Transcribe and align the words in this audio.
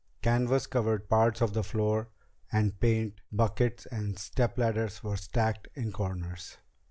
Canvas 0.23 0.65
covered 0.65 1.07
parts 1.07 1.41
of 1.41 1.53
the 1.53 1.61
floor, 1.61 2.09
and 2.51 2.79
paint 2.79 3.21
buckets 3.31 3.85
and 3.85 4.17
stepladders 4.17 5.03
were 5.03 5.15
stacked 5.15 5.67
in 5.75 5.91
corners. 5.91 6.57